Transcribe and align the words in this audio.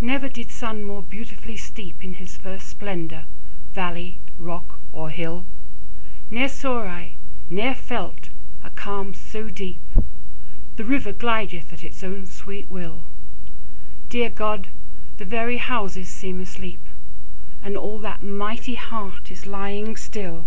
Never 0.00 0.28
did 0.28 0.50
sun 0.50 0.82
more 0.82 1.02
beautifully 1.04 1.56
steep 1.56 2.02
In 2.02 2.14
his 2.14 2.36
first 2.36 2.68
splendour, 2.68 3.26
valley, 3.72 4.18
rock, 4.36 4.80
or 4.92 5.08
hill; 5.08 5.46
10 6.30 6.38
Ne'er 6.40 6.48
saw 6.48 6.82
I, 6.82 7.14
never 7.48 7.76
felt, 7.80 8.28
a 8.64 8.70
calm 8.70 9.14
so 9.14 9.48
deep! 9.48 9.80
The 10.74 10.84
river 10.84 11.12
glideth 11.12 11.72
at 11.72 11.82
his 11.82 12.02
own 12.02 12.26
sweet 12.26 12.68
will: 12.72 13.04
Dear 14.08 14.30
God! 14.30 14.66
the 15.18 15.24
very 15.24 15.58
houses 15.58 16.08
seem 16.08 16.40
asleep; 16.40 16.80
And 17.62 17.76
all 17.76 18.00
that 18.00 18.20
mighty 18.20 18.74
heart 18.74 19.30
is 19.30 19.46
lying 19.46 19.94
still! 19.94 20.44